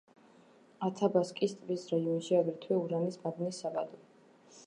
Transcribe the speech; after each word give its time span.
ათაბასკის 0.87 1.53
ტბის 1.59 1.83
რაიონშია 1.91 2.41
აგრეთვე 2.45 2.79
ურანის 2.79 3.19
მადნის 3.27 3.63
საბადო. 3.65 4.01